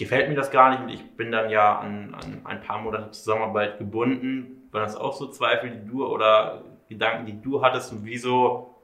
gefällt 0.00 0.30
mir 0.30 0.34
das 0.34 0.50
gar 0.50 0.70
nicht 0.70 0.80
und 0.80 0.88
ich 0.88 1.16
bin 1.16 1.30
dann 1.30 1.50
ja 1.50 1.78
an, 1.78 2.14
an 2.14 2.40
ein 2.44 2.62
paar 2.62 2.80
Monate 2.80 3.10
Zusammenarbeit 3.10 3.78
gebunden. 3.78 4.68
Waren 4.72 4.82
das 4.82 4.96
auch 4.96 5.12
so 5.12 5.28
Zweifel, 5.28 5.70
die 5.70 5.86
du 5.86 6.06
oder 6.06 6.64
Gedanken, 6.88 7.26
die 7.26 7.40
du 7.40 7.62
hattest 7.62 7.92
und 7.92 8.04
wieso 8.04 8.74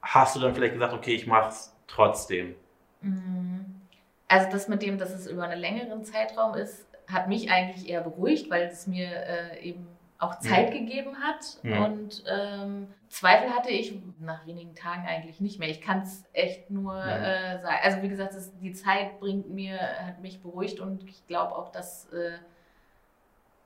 hast 0.00 0.36
du 0.36 0.40
dann 0.40 0.54
vielleicht 0.54 0.74
gesagt, 0.74 0.94
okay, 0.94 1.12
ich 1.14 1.26
mache 1.26 1.48
es 1.48 1.76
trotzdem? 1.88 2.54
Mhm. 3.00 3.80
Also 4.28 4.48
das 4.52 4.68
mit 4.68 4.80
dem, 4.82 4.96
dass 4.96 5.12
es 5.12 5.26
über 5.26 5.42
einen 5.42 5.60
längeren 5.60 6.04
Zeitraum 6.04 6.54
ist, 6.54 6.86
hat 7.08 7.26
mich 7.26 7.50
eigentlich 7.50 7.88
eher 7.88 8.02
beruhigt, 8.02 8.48
weil 8.48 8.68
es 8.68 8.86
mir 8.86 9.08
äh, 9.08 9.60
eben 9.60 9.88
auch 10.20 10.38
Zeit 10.38 10.70
gegeben 10.72 11.16
hat. 11.18 11.58
Mhm. 11.62 11.82
Und 11.82 12.24
ähm, 12.30 12.88
Zweifel 13.08 13.50
hatte 13.50 13.70
ich 13.70 13.98
nach 14.20 14.46
wenigen 14.46 14.74
Tagen 14.74 15.06
eigentlich 15.06 15.40
nicht 15.40 15.58
mehr. 15.58 15.68
Ich 15.68 15.80
kann 15.80 16.02
es 16.02 16.24
echt 16.32 16.70
nur 16.70 16.94
äh, 16.94 17.60
sagen. 17.60 17.78
Also 17.82 18.02
wie 18.02 18.08
gesagt, 18.08 18.34
es, 18.34 18.56
die 18.58 18.72
Zeit 18.72 19.18
bringt 19.18 19.50
mir, 19.50 19.78
hat 19.78 20.20
mich 20.20 20.42
beruhigt 20.42 20.78
und 20.78 21.02
ich 21.08 21.26
glaube 21.26 21.56
auch, 21.56 21.72
dass 21.72 22.12
äh, 22.12 22.32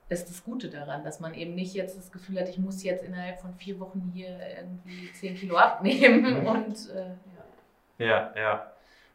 ist 0.08 0.28
das 0.28 0.44
Gute 0.44 0.68
daran, 0.68 1.02
dass 1.02 1.18
man 1.18 1.34
eben 1.34 1.54
nicht 1.54 1.74
jetzt 1.74 1.96
das 1.96 2.12
Gefühl 2.12 2.40
hat, 2.40 2.48
ich 2.48 2.58
muss 2.58 2.82
jetzt 2.84 3.02
innerhalb 3.02 3.40
von 3.40 3.54
vier 3.54 3.80
Wochen 3.80 4.10
hier 4.14 4.38
irgendwie 4.56 5.10
10 5.12 5.34
Kilo 5.34 5.56
abnehmen 5.56 6.46
und 6.46 6.90
äh, 6.90 7.08
ja. 7.98 8.06
Ja, 8.06 8.32
ja. 8.36 8.72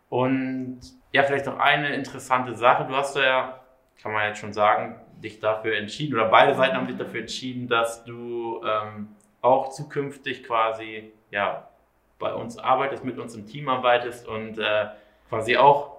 Und 0.09 0.79
ja, 1.11 1.23
vielleicht 1.23 1.45
noch 1.45 1.59
eine 1.59 1.93
interessante 1.93 2.55
Sache. 2.55 2.85
Du 2.85 2.95
hast 2.95 3.15
ja, 3.15 3.59
kann 4.01 4.11
man 4.11 4.27
jetzt 4.27 4.39
schon 4.39 4.53
sagen, 4.53 4.99
dich 5.21 5.39
dafür 5.39 5.75
entschieden, 5.77 6.15
oder 6.15 6.29
beide 6.29 6.55
Seiten 6.55 6.75
haben 6.75 6.87
sich 6.87 6.97
dafür 6.97 7.21
entschieden, 7.21 7.67
dass 7.67 8.03
du 8.03 8.61
ähm, 8.63 9.09
auch 9.41 9.69
zukünftig 9.69 10.43
quasi 10.43 11.11
ja, 11.31 11.69
bei 12.17 12.33
uns 12.33 12.57
arbeitest, 12.57 13.03
mit 13.05 13.17
uns 13.19 13.35
im 13.35 13.45
Team 13.45 13.69
arbeitest 13.69 14.27
und 14.27 14.57
äh, 14.59 14.87
quasi 15.29 15.57
auch 15.57 15.97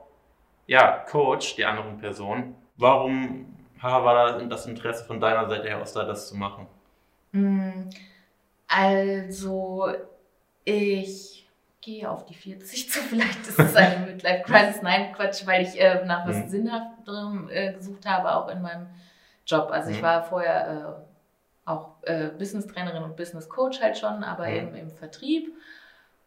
ja, 0.66 0.90
Coach 1.10 1.56
die 1.56 1.64
anderen 1.64 1.98
Personen. 1.98 2.54
Warum 2.76 3.46
war 3.82 4.14
da 4.38 4.38
das 4.44 4.66
Interesse 4.66 5.04
von 5.06 5.20
deiner 5.20 5.48
Seite 5.48 5.68
her 5.68 5.80
aus, 5.80 5.92
da 5.94 6.04
das 6.04 6.28
zu 6.28 6.36
machen? 6.36 6.66
Mm, 7.32 7.88
Also, 8.68 9.88
ich 10.64 11.48
gehe 11.80 12.08
auf 12.10 12.24
die 12.26 12.34
40 12.34 12.90
zu, 12.90 13.00
vielleicht 13.08 13.40
ist 13.46 13.58
es 13.58 13.74
eine 13.74 14.06
Midlife-Crisis. 14.06 14.82
Nein, 14.82 15.12
Quatsch, 15.14 15.46
weil 15.46 15.62
ich 15.62 15.80
äh, 15.80 16.04
nach 16.04 16.26
was 16.26 16.36
Mhm. 16.36 16.48
Sinnhafterem 16.48 17.48
äh, 17.50 17.72
gesucht 17.72 18.06
habe, 18.06 18.34
auch 18.34 18.48
in 18.48 18.60
meinem 18.62 18.86
Job. 19.50 19.70
Also 19.70 19.90
ich 19.90 19.98
Mhm. 19.98 20.02
war 20.02 20.22
vorher 20.22 21.06
äh, 21.66 21.68
auch 21.70 21.88
äh, 22.02 22.28
Business-Trainerin 22.28 23.02
und 23.02 23.16
Business-Coach 23.16 23.80
halt 23.80 23.98
schon, 23.98 24.22
aber 24.24 24.48
Mhm. 24.48 24.54
eben 24.56 24.74
im 24.74 24.90
Vertrieb. 24.90 25.52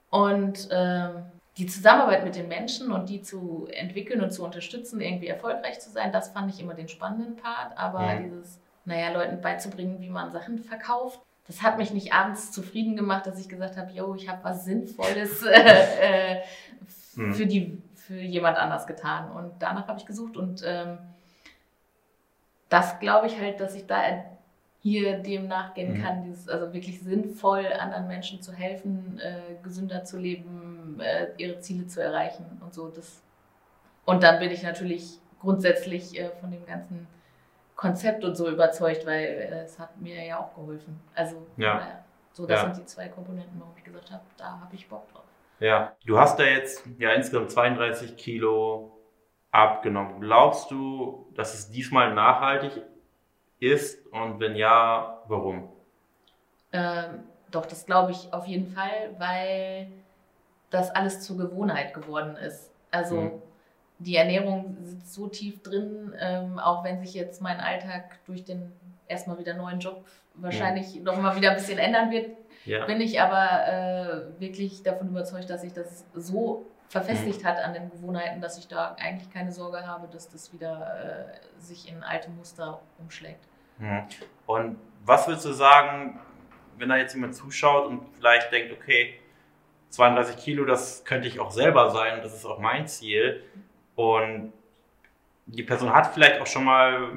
Und 0.09 0.67
ähm, 0.71 1.25
die 1.57 1.65
Zusammenarbeit 1.67 2.23
mit 2.23 2.35
den 2.35 2.47
Menschen 2.47 2.91
und 2.91 3.09
die 3.09 3.21
zu 3.21 3.67
entwickeln 3.71 4.21
und 4.21 4.31
zu 4.31 4.43
unterstützen, 4.43 5.01
irgendwie 5.01 5.27
erfolgreich 5.27 5.79
zu 5.79 5.89
sein, 5.89 6.11
das 6.11 6.29
fand 6.29 6.53
ich 6.53 6.59
immer 6.59 6.73
den 6.73 6.87
spannenden 6.87 7.35
Part. 7.35 7.77
Aber 7.77 7.99
Mhm. 8.15 8.23
dieses, 8.23 8.59
naja, 8.85 9.11
Leuten 9.11 9.41
beizubringen, 9.41 9.99
wie 10.01 10.09
man 10.09 10.31
Sachen 10.31 10.59
verkauft, 10.59 11.19
das 11.47 11.61
hat 11.61 11.77
mich 11.77 11.91
nicht 11.91 12.13
abends 12.13 12.51
zufrieden 12.51 12.95
gemacht, 12.95 13.25
dass 13.27 13.39
ich 13.39 13.49
gesagt 13.49 13.75
habe, 13.77 13.91
yo, 13.91 14.15
ich 14.15 14.29
habe 14.29 14.43
was 14.43 14.65
Sinnvolles 14.65 15.43
äh, 15.45 16.35
äh, 16.35 16.41
Mhm. 17.15 17.33
für, 17.33 17.45
die, 17.45 17.81
für 17.95 18.15
jemand 18.15 18.57
anders 18.57 18.87
getan. 18.87 19.29
Und 19.31 19.51
danach 19.59 19.87
habe 19.87 19.99
ich 19.99 20.05
gesucht 20.07 20.35
und 20.35 20.63
ähm, 20.65 20.97
das 22.73 22.99
glaube 22.99 23.27
ich 23.27 23.39
halt, 23.39 23.59
dass 23.59 23.75
ich 23.75 23.85
da 23.85 24.01
hier 24.81 25.19
dem 25.19 25.47
nachgehen 25.47 25.93
Mhm. 25.93 26.01
kann, 26.01 26.23
dieses, 26.23 26.49
also 26.49 26.73
wirklich 26.73 27.01
sinnvoll 27.01 27.67
anderen 27.79 28.07
Menschen 28.07 28.41
zu 28.41 28.51
helfen, 28.51 29.19
äh, 29.19 29.55
gesünder 29.63 30.03
zu 30.03 30.17
leben, 30.17 30.99
äh, 30.99 31.27
ihre 31.37 31.59
Ziele 31.59 31.87
zu 31.87 32.01
erreichen 32.01 32.45
und 32.61 32.73
so. 32.73 32.89
Das. 32.89 33.21
Und 34.05 34.23
dann 34.23 34.39
bin 34.39 34.51
ich 34.51 34.63
natürlich 34.63 35.19
grundsätzlich 35.39 36.19
äh, 36.19 36.29
von 36.41 36.51
dem 36.51 36.65
ganzen 36.65 37.07
Konzept 37.75 38.23
und 38.25 38.35
so 38.35 38.49
überzeugt, 38.49 39.05
weil 39.05 39.23
äh, 39.25 39.63
es 39.63 39.79
hat 39.79 39.99
mir 40.01 40.23
ja 40.25 40.39
auch 40.39 40.53
geholfen. 40.55 40.99
Also 41.15 41.35
Ja. 41.57 41.75
naja, 41.75 42.05
so 42.33 42.45
das 42.45 42.61
Ja. 42.61 42.73
sind 42.73 42.77
die 42.77 42.85
zwei 42.85 43.07
Komponenten, 43.09 43.59
warum 43.59 43.73
ich 43.77 43.83
gesagt 43.83 44.11
habe, 44.11 44.23
da 44.37 44.59
habe 44.59 44.75
ich 44.75 44.89
Bock 44.89 45.07
drauf. 45.13 45.23
Ja, 45.59 45.95
du 46.05 46.17
hast 46.19 46.39
da 46.39 46.43
jetzt 46.43 46.83
ja 46.99 47.13
insgesamt 47.13 47.51
32 47.51 48.17
Kilo 48.17 48.92
abgenommen. 49.53 50.19
Glaubst 50.19 50.69
du, 50.71 51.27
dass 51.35 51.53
es 51.53 51.69
diesmal 51.69 52.13
nachhaltig 52.13 52.81
ist? 53.59 54.05
Und 54.07 54.39
wenn 54.39 54.55
ja, 54.55 55.21
warum? 55.27 55.69
Ähm, 56.71 57.23
doch, 57.51 57.65
das 57.65 57.85
glaube 57.85 58.11
ich 58.11 58.33
auf 58.33 58.45
jeden 58.47 58.67
Fall, 58.73 59.15
weil 59.19 59.87
das 60.71 60.89
alles 60.89 61.21
zur 61.21 61.37
Gewohnheit 61.37 61.93
geworden 61.93 62.35
ist. 62.35 62.71
Also 62.91 63.15
Mhm. 63.15 63.41
die 63.99 64.15
Ernährung 64.15 64.75
sitzt 64.81 65.13
so 65.13 65.27
tief 65.27 65.61
drin, 65.61 66.13
ähm, 66.19 66.57
auch 66.59 66.83
wenn 66.83 66.99
sich 66.99 67.13
jetzt 67.13 67.41
mein 67.41 67.59
Alltag 67.59 68.19
durch 68.25 68.43
den 68.43 68.73
erstmal 69.07 69.37
wieder 69.37 69.53
neuen 69.53 69.79
Job 69.79 70.03
wahrscheinlich 70.33 70.99
noch 71.03 71.21
mal 71.21 71.35
wieder 71.35 71.51
ein 71.51 71.57
bisschen 71.57 71.77
ändern 71.77 72.09
wird, 72.09 72.31
Ja. 72.65 72.85
bin 72.85 72.99
ich 73.01 73.21
aber 73.21 73.67
äh, 73.67 74.39
wirklich 74.41 74.81
davon 74.81 75.09
überzeugt, 75.09 75.47
dass 75.51 75.61
sich 75.61 75.73
das 75.73 76.05
so 76.15 76.65
verfestigt 76.93 77.43
hat 77.43 77.57
an 77.57 77.73
den 77.73 77.89
Gewohnheiten, 77.89 78.39
dass 78.39 78.59
ich 78.59 78.67
da 78.67 78.95
eigentlich 78.99 79.33
keine 79.33 79.51
Sorge 79.51 79.87
habe, 79.87 80.07
dass 80.07 80.29
das 80.29 80.53
wieder 80.53 81.33
äh, 81.33 81.59
sich 81.59 81.89
in 81.89 82.03
alte 82.03 82.29
Muster 82.29 82.81
umschlägt. 82.99 83.43
Mhm. 83.79 84.03
Und 84.45 84.77
was 85.03 85.27
würdest 85.27 85.45
du 85.45 85.53
sagen, 85.53 86.19
wenn 86.77 86.89
da 86.89 86.97
jetzt 86.97 87.15
jemand 87.15 87.35
zuschaut 87.35 87.87
und 87.87 88.07
vielleicht 88.15 88.51
denkt, 88.51 88.71
okay, 88.71 89.19
32 89.89 90.37
Kilo, 90.37 90.65
das 90.65 91.03
könnte 91.03 91.27
ich 91.27 91.39
auch 91.39 91.49
selber 91.49 91.89
sein, 91.89 92.21
das 92.21 92.35
ist 92.35 92.45
auch 92.45 92.59
mein 92.59 92.87
Ziel. 92.87 93.43
Und 93.95 94.53
die 95.47 95.63
Person 95.63 95.91
hat 95.91 96.13
vielleicht 96.13 96.41
auch 96.41 96.47
schon 96.47 96.63
mal 96.63 97.11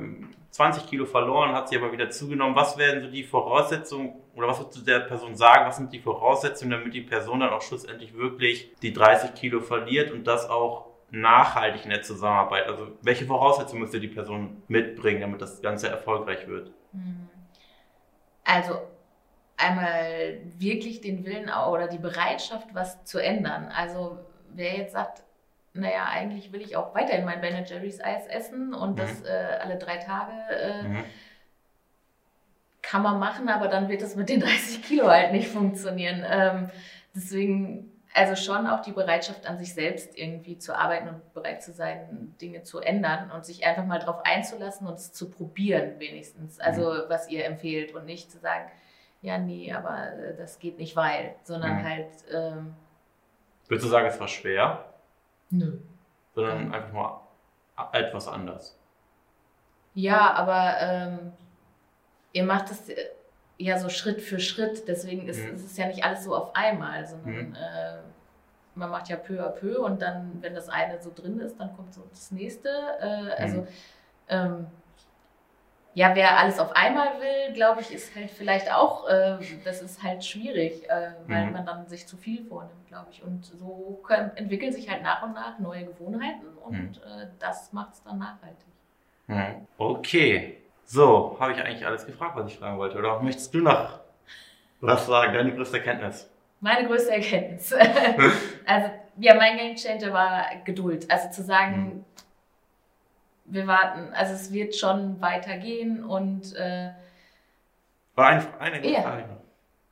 20 0.56 0.86
Kilo 0.86 1.04
verloren, 1.04 1.52
hat 1.52 1.68
sie 1.68 1.76
aber 1.76 1.92
wieder 1.92 2.08
zugenommen. 2.08 2.56
Was 2.56 2.78
wären 2.78 3.02
so 3.02 3.10
die 3.10 3.24
Voraussetzungen 3.24 4.14
oder 4.34 4.48
was 4.48 4.58
würdest 4.58 4.78
du 4.78 4.84
der 4.84 5.00
Person 5.00 5.36
sagen, 5.36 5.66
was 5.66 5.76
sind 5.76 5.92
die 5.92 6.00
Voraussetzungen, 6.00 6.70
damit 6.70 6.94
die 6.94 7.02
Person 7.02 7.40
dann 7.40 7.50
auch 7.50 7.60
schlussendlich 7.60 8.16
wirklich 8.16 8.72
die 8.80 8.94
30 8.94 9.34
Kilo 9.34 9.60
verliert 9.60 10.10
und 10.10 10.26
das 10.26 10.48
auch 10.48 10.86
nachhaltig 11.10 11.84
in 11.84 11.90
der 11.90 12.00
Zusammenarbeit? 12.00 12.66
Also 12.68 12.88
welche 13.02 13.26
Voraussetzungen 13.26 13.82
müsste 13.82 14.00
die 14.00 14.08
Person 14.08 14.62
mitbringen, 14.66 15.20
damit 15.20 15.42
das 15.42 15.60
Ganze 15.60 15.88
erfolgreich 15.88 16.48
wird? 16.48 16.70
Hm. 16.92 17.28
Also 18.44 18.80
einmal 19.58 20.38
wirklich 20.56 21.02
den 21.02 21.26
Willen 21.26 21.50
oder 21.50 21.86
die 21.86 21.98
Bereitschaft, 21.98 22.68
was 22.72 23.04
zu 23.04 23.18
ändern. 23.18 23.70
Also 23.76 24.20
wer 24.54 24.78
jetzt 24.78 24.92
sagt, 24.92 25.22
naja, 25.76 26.06
eigentlich 26.10 26.52
will 26.52 26.60
ich 26.62 26.76
auch 26.76 26.94
weiterhin 26.94 27.24
mein 27.24 27.40
Ben 27.40 27.64
Jerry's 27.64 28.00
Eis 28.00 28.26
essen 28.26 28.74
und 28.74 28.92
Mhm. 28.94 28.96
das 28.96 29.22
äh, 29.24 29.58
alle 29.62 29.76
drei 29.78 29.96
Tage, 29.98 30.32
äh, 30.50 30.82
Mhm. 30.84 31.04
kann 32.82 33.02
man 33.02 33.18
machen, 33.18 33.48
aber 33.48 33.68
dann 33.68 33.88
wird 33.88 34.02
es 34.02 34.14
mit 34.16 34.28
den 34.28 34.40
30 34.40 34.82
Kilo 34.82 35.08
halt 35.08 35.32
nicht 35.32 35.48
funktionieren. 35.48 36.24
Ähm, 36.28 36.70
deswegen, 37.14 37.90
also 38.14 38.36
schon 38.36 38.66
auch 38.66 38.80
die 38.80 38.92
Bereitschaft 38.92 39.46
an 39.46 39.58
sich 39.58 39.74
selbst 39.74 40.16
irgendwie 40.16 40.58
zu 40.58 40.74
arbeiten 40.74 41.08
und 41.08 41.34
bereit 41.34 41.62
zu 41.62 41.72
sein, 41.72 42.34
Dinge 42.40 42.62
zu 42.62 42.78
ändern 42.80 43.30
und 43.32 43.44
sich 43.44 43.66
einfach 43.66 43.84
mal 43.84 43.98
drauf 43.98 44.20
einzulassen 44.24 44.86
und 44.86 44.94
es 44.94 45.12
zu 45.12 45.28
probieren 45.30 45.98
wenigstens. 45.98 46.60
Also 46.60 46.82
was 47.08 47.28
ihr 47.28 47.44
empfehlt 47.44 47.94
und 47.94 48.04
nicht 48.04 48.30
zu 48.30 48.38
sagen, 48.38 48.70
ja, 49.20 49.38
nee, 49.38 49.72
aber 49.72 50.12
äh, 50.12 50.36
das 50.36 50.58
geht 50.60 50.78
nicht, 50.78 50.94
weil, 50.94 51.34
sondern 51.42 51.78
Mhm. 51.78 51.84
halt, 51.84 52.08
ähm, 52.32 52.76
Würdest 53.68 53.86
du 53.86 53.90
sagen, 53.90 54.06
es 54.06 54.20
war 54.20 54.28
schwer, 54.28 54.84
nö. 55.50 55.78
sondern 56.34 56.72
einfach 56.74 56.92
nur 56.92 57.20
etwas 57.92 58.28
anders? 58.28 58.78
Ja, 59.94 60.32
aber 60.34 60.76
ähm, 60.80 61.32
ihr 62.32 62.44
macht 62.44 62.70
es 62.70 62.88
äh, 62.90 63.08
ja 63.58 63.78
so 63.78 63.88
Schritt 63.88 64.20
für 64.20 64.38
Schritt, 64.40 64.86
deswegen 64.88 65.26
ist, 65.28 65.42
Mhm. 65.46 65.54
ist 65.54 65.64
es 65.64 65.76
ja 65.76 65.86
nicht 65.86 66.04
alles 66.04 66.24
so 66.24 66.34
auf 66.36 66.54
einmal, 66.54 67.06
sondern 67.06 67.50
Mhm. 67.50 67.54
äh, 67.54 67.98
man 68.74 68.90
macht 68.90 69.08
ja 69.08 69.16
peu 69.16 69.40
à 69.42 69.48
peu 69.48 69.78
und 69.82 70.02
dann, 70.02 70.42
wenn 70.42 70.54
das 70.54 70.68
eine 70.68 71.00
so 71.00 71.10
drin 71.14 71.40
ist, 71.40 71.58
dann 71.58 71.74
kommt 71.74 71.94
so 71.94 72.02
das 72.10 72.30
nächste. 72.30 72.68
Äh, 73.00 73.42
also 73.42 73.56
Mhm. 73.62 73.66
ähm, 74.28 74.66
ja, 75.96 76.14
wer 76.14 76.38
alles 76.38 76.58
auf 76.58 76.76
einmal 76.76 77.08
will, 77.20 77.54
glaube 77.54 77.80
ich, 77.80 77.90
ist 77.90 78.14
halt 78.14 78.30
vielleicht 78.30 78.70
auch, 78.70 79.08
äh, 79.08 79.38
das 79.64 79.80
ist 79.80 80.02
halt 80.02 80.22
schwierig, 80.22 80.84
äh, 80.90 81.12
weil 81.26 81.46
Mhm. 81.46 81.52
man 81.54 81.64
dann 81.64 81.86
sich 81.88 82.06
zu 82.06 82.18
viel 82.18 82.44
vornimmt, 82.44 82.86
glaube 82.86 83.06
ich. 83.12 83.22
Und 83.22 83.46
so 83.46 83.98
können, 84.06 84.30
entwickeln 84.36 84.74
sich 84.74 84.90
halt 84.90 85.02
nach 85.02 85.22
und 85.22 85.32
nach 85.32 85.58
neue 85.58 85.86
Gewohnheiten 85.86 86.48
und 86.62 86.72
Mhm. 86.78 86.92
äh, 87.02 87.28
das 87.38 87.72
macht 87.72 87.94
es 87.94 88.02
dann 88.02 88.18
nachhaltig. 88.18 88.66
Mhm. 89.26 89.66
Okay. 89.78 90.58
So, 90.84 91.38
habe 91.40 91.52
ich 91.52 91.62
eigentlich 91.62 91.86
alles 91.86 92.04
gefragt, 92.04 92.36
was 92.36 92.52
ich 92.52 92.58
fragen 92.58 92.76
wollte, 92.76 92.98
oder 92.98 93.18
möchtest 93.22 93.54
du 93.54 93.60
noch 93.60 94.00
was 94.82 95.06
sagen, 95.06 95.32
deine 95.32 95.54
größte 95.54 95.78
Erkenntnis? 95.78 96.28
Meine 96.60 96.86
größte 96.86 97.12
Erkenntnis. 97.12 97.72
also, 98.66 98.90
ja, 99.18 99.34
mein 99.34 99.56
Game 99.56 99.76
Changer 99.76 100.12
war 100.12 100.44
Geduld. 100.62 101.10
Also 101.10 101.30
zu 101.30 101.42
sagen, 101.42 102.04
wir 103.48 103.66
warten, 103.66 104.12
also 104.14 104.34
es 104.34 104.52
wird 104.52 104.74
schon 104.74 105.20
weitergehen 105.20 106.04
und 106.04 106.54
äh, 106.56 106.90
War 108.14 108.26
eine, 108.28 108.60
eine 108.60 108.80
gute 108.80 108.92
Ja. 108.94 109.02
Frage 109.02 109.36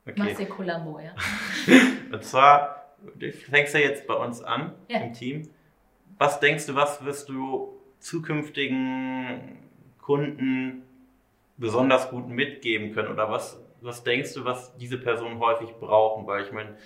Okay. 0.07 0.35
dir 0.37 0.45
Colombo, 0.45 0.99
ja. 0.99 1.15
Und 2.11 2.23
zwar, 2.23 2.93
du 3.15 3.31
fängst 3.31 3.73
ja 3.73 3.79
jetzt 3.79 4.05
bei 4.05 4.13
uns 4.13 4.39
an 4.43 4.73
Ja. 4.87 4.99
im 4.99 5.13
Team. 5.13 5.49
Was 6.19 6.39
denkst 6.39 6.67
du, 6.67 6.75
was 6.75 7.03
wirst 7.03 7.27
du 7.29 7.81
zukünftigen 7.99 9.57
Kunden 9.99 10.83
besonders 11.57 12.09
gut 12.09 12.27
mitgeben 12.27 12.93
können? 12.93 13.09
Oder 13.09 13.29
was, 13.31 13.59
was 13.81 14.03
denkst 14.03 14.33
du, 14.35 14.45
was 14.45 14.75
diese 14.77 14.97
Personen 14.99 15.39
häufig 15.39 15.71
brauchen? 15.79 16.27
Weil 16.27 16.43
ich 16.43 16.51
meine, 16.51 16.77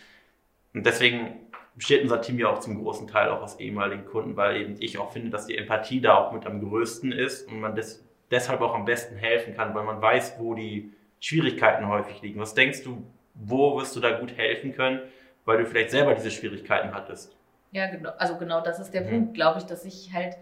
und 0.74 0.86
deswegen 0.86 1.48
besteht 1.80 2.04
unser 2.04 2.22
Team 2.22 2.38
ja 2.38 2.50
auch 2.50 2.60
zum 2.60 2.84
großen 2.84 3.08
Teil 3.08 3.30
auch 3.30 3.42
aus 3.42 3.58
ehemaligen 3.60 4.06
Kunden, 4.06 4.36
weil 4.36 4.58
eben 4.58 4.76
ich 4.80 4.98
auch 4.98 5.12
finde, 5.12 5.30
dass 5.30 5.46
die 5.46 5.58
Empathie 5.58 6.02
da 6.02 6.16
auch 6.16 6.34
mit 6.34 6.46
am 6.46 6.60
größten 6.60 7.14
ist 7.14 7.48
und 7.48 7.62
man 7.62 7.74
des, 7.74 8.06
deshalb 8.32 8.60
auch 8.60 8.76
am 8.76 8.84
besten 8.84 9.16
helfen 9.16 9.56
kann, 9.56 9.74
weil 9.74 9.84
man 9.86 10.02
weiß, 10.02 10.36
wo 10.40 10.54
die 10.56 10.94
Schwierigkeiten 11.22 11.88
häufig 11.88 12.22
liegen. 12.22 12.40
Was 12.40 12.54
denkst 12.54 12.84
du, 12.84 13.02
wo 13.34 13.78
wirst 13.78 13.96
du 13.96 14.02
da 14.02 14.20
gut 14.20 14.36
helfen 14.36 14.74
können, 14.76 15.00
weil 15.46 15.58
du 15.58 15.66
vielleicht 15.66 15.92
selber 15.92 16.14
diese 16.16 16.32
Schwierigkeiten 16.32 16.94
hattest? 16.94 17.36
Ja, 17.72 17.88
genau. 17.90 18.12
Also 18.18 18.36
genau 18.38 18.60
das 18.62 18.80
ist 18.80 18.94
der 18.94 19.02
Mhm. 19.02 19.10
Punkt, 19.10 19.34
glaube 19.36 19.60
ich, 19.60 19.66
dass 19.66 19.86
ich 19.86 20.12
halt 20.14 20.36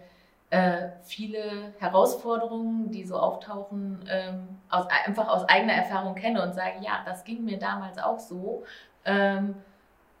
äh, 0.50 0.88
viele 1.04 1.72
Herausforderungen, 1.78 2.90
die 2.90 3.04
so 3.04 3.16
auftauchen, 3.16 4.00
ähm, 4.10 4.48
aus, 4.70 4.86
einfach 5.06 5.28
aus 5.28 5.48
eigener 5.48 5.74
Erfahrung 5.74 6.16
kenne 6.16 6.42
und 6.42 6.54
sage, 6.54 6.78
ja, 6.80 7.02
das 7.06 7.22
ging 7.22 7.44
mir 7.44 7.58
damals 7.58 7.98
auch 7.98 8.18
so. 8.18 8.64
Ähm, 9.04 9.54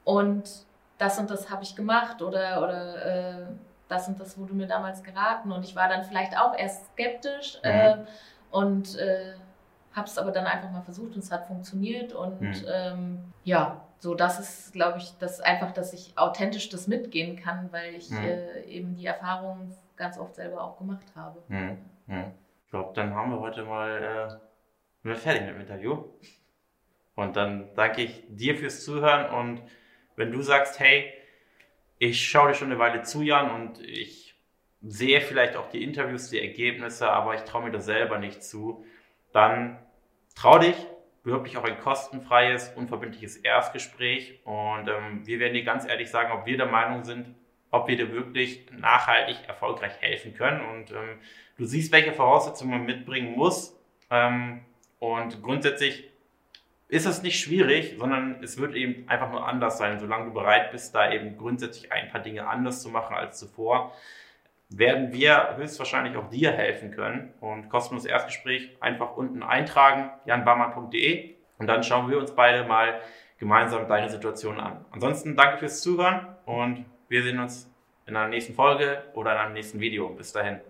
und 0.04 0.67
das 0.98 1.18
und 1.18 1.30
das 1.30 1.50
habe 1.50 1.62
ich 1.62 1.74
gemacht 1.76 2.20
oder, 2.22 2.62
oder 2.62 3.06
äh, 3.06 3.46
das 3.88 4.08
und 4.08 4.20
das 4.20 4.36
wurde 4.36 4.52
mir 4.54 4.66
damals 4.66 5.02
geraten. 5.02 5.52
Und 5.52 5.64
ich 5.64 5.74
war 5.74 5.88
dann 5.88 6.04
vielleicht 6.04 6.36
auch 6.36 6.56
erst 6.56 6.86
skeptisch 6.92 7.58
Mhm. 7.62 7.70
äh, 7.70 7.96
und 8.50 8.96
äh, 8.98 9.34
habe 9.92 10.06
es 10.06 10.18
aber 10.18 10.30
dann 10.30 10.46
einfach 10.46 10.70
mal 10.70 10.82
versucht 10.82 11.14
und 11.14 11.18
es 11.18 11.32
hat 11.32 11.46
funktioniert. 11.46 12.12
Und 12.12 12.40
Mhm. 12.40 12.66
ähm, 12.68 13.32
ja, 13.44 13.84
so 14.00 14.14
das 14.14 14.38
ist, 14.38 14.72
glaube 14.72 14.98
ich, 14.98 15.16
das 15.18 15.40
einfach, 15.40 15.72
dass 15.72 15.92
ich 15.92 16.16
authentisch 16.16 16.68
das 16.68 16.86
mitgehen 16.86 17.36
kann, 17.36 17.72
weil 17.72 17.94
ich 17.94 18.10
Mhm. 18.10 18.24
äh, 18.24 18.62
eben 18.64 18.94
die 18.94 19.06
Erfahrung 19.06 19.74
ganz 19.96 20.18
oft 20.18 20.34
selber 20.34 20.62
auch 20.62 20.76
gemacht 20.78 21.06
habe. 21.16 21.42
Hm, 21.48 21.78
hm. 22.06 22.32
Ich 22.64 22.70
glaube, 22.70 22.92
dann 22.94 23.14
haben 23.14 23.32
wir 23.32 23.40
heute 23.40 23.64
mal 23.64 23.90
äh, 23.96 25.08
dann 25.08 25.16
fertig 25.16 25.42
mit 25.42 25.54
dem 25.54 25.60
Interview. 25.62 26.04
Und 27.16 27.34
dann 27.34 27.74
danke 27.74 28.02
ich 28.02 28.24
dir 28.28 28.56
fürs 28.56 28.84
Zuhören 28.84 29.30
und 29.34 29.62
wenn 30.18 30.32
du 30.32 30.42
sagst, 30.42 30.80
hey, 30.80 31.12
ich 31.98 32.28
schaue 32.28 32.48
dir 32.48 32.54
schon 32.54 32.70
eine 32.70 32.78
Weile 32.78 33.02
zu, 33.02 33.22
Jan, 33.22 33.50
und 33.50 33.80
ich 33.80 34.34
sehe 34.82 35.20
vielleicht 35.20 35.56
auch 35.56 35.70
die 35.70 35.82
Interviews, 35.82 36.30
die 36.30 36.40
Ergebnisse, 36.40 37.10
aber 37.10 37.34
ich 37.34 37.42
traue 37.42 37.64
mir 37.64 37.70
das 37.70 37.86
selber 37.86 38.18
nicht 38.18 38.42
zu, 38.42 38.84
dann 39.32 39.78
trau 40.34 40.58
dich, 40.58 40.76
bewirb 41.22 41.44
dich 41.44 41.56
auch 41.56 41.64
ein 41.64 41.78
kostenfreies, 41.80 42.72
unverbindliches 42.74 43.36
Erstgespräch. 43.36 44.40
Und 44.44 44.88
ähm, 44.88 45.26
wir 45.26 45.40
werden 45.40 45.54
dir 45.54 45.64
ganz 45.64 45.86
ehrlich 45.86 46.10
sagen, 46.10 46.32
ob 46.32 46.46
wir 46.46 46.56
der 46.56 46.66
Meinung 46.66 47.04
sind, 47.04 47.34
ob 47.70 47.88
wir 47.88 47.96
dir 47.96 48.12
wirklich 48.12 48.66
nachhaltig 48.72 49.36
erfolgreich 49.46 49.92
helfen 50.00 50.34
können. 50.34 50.60
Und 50.60 50.90
ähm, 50.92 51.18
du 51.56 51.64
siehst, 51.64 51.92
welche 51.92 52.12
Voraussetzungen 52.12 52.70
man 52.70 52.86
mitbringen 52.86 53.36
muss. 53.36 53.76
Ähm, 54.10 54.60
und 55.00 55.42
grundsätzlich 55.42 56.08
ist 56.88 57.06
es 57.06 57.22
nicht 57.22 57.38
schwierig, 57.38 57.96
sondern 57.98 58.42
es 58.42 58.58
wird 58.58 58.74
eben 58.74 59.08
einfach 59.08 59.30
nur 59.30 59.46
anders 59.46 59.78
sein. 59.78 60.00
Solange 60.00 60.26
du 60.26 60.32
bereit 60.32 60.72
bist, 60.72 60.94
da 60.94 61.12
eben 61.12 61.36
grundsätzlich 61.36 61.92
ein 61.92 62.08
paar 62.08 62.22
Dinge 62.22 62.46
anders 62.46 62.82
zu 62.82 62.88
machen 62.88 63.14
als 63.14 63.38
zuvor, 63.38 63.92
werden 64.70 65.12
wir 65.12 65.56
höchstwahrscheinlich 65.56 66.16
auch 66.16 66.30
dir 66.30 66.52
helfen 66.52 66.90
können. 66.90 67.34
Und 67.40 67.68
kostenloses 67.68 68.08
Erstgespräch 68.08 68.76
einfach 68.80 69.16
unten 69.16 69.42
eintragen, 69.42 70.10
janbarmann.de 70.24 71.34
und 71.58 71.66
dann 71.66 71.82
schauen 71.82 72.10
wir 72.10 72.18
uns 72.18 72.34
beide 72.34 72.66
mal 72.66 73.00
gemeinsam 73.38 73.88
deine 73.88 74.08
Situation 74.08 74.58
an. 74.58 74.84
Ansonsten 74.90 75.36
danke 75.36 75.58
fürs 75.58 75.82
Zuhören 75.82 76.26
und 76.44 76.84
wir 77.08 77.22
sehen 77.22 77.38
uns 77.38 77.70
in 78.06 78.16
einer 78.16 78.28
nächsten 78.28 78.54
Folge 78.54 79.04
oder 79.14 79.32
in 79.32 79.38
einem 79.38 79.52
nächsten 79.52 79.80
Video. 79.80 80.08
Bis 80.08 80.32
dahin. 80.32 80.60